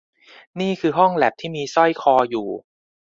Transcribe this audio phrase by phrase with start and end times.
[0.59, 2.47] นี่คือห้องแล็ปที่มีสร้อยคออยู่